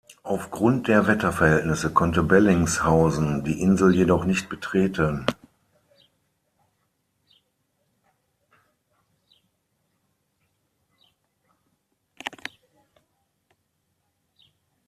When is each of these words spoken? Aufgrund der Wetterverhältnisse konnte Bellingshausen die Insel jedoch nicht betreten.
Aufgrund 0.23 0.87
der 0.87 1.05
Wetterverhältnisse 1.05 1.91
konnte 1.93 2.23
Bellingshausen 2.23 3.43
die 3.43 3.61
Insel 3.61 3.93
jedoch 3.93 4.25
nicht 4.25 4.49
betreten. 4.49 5.27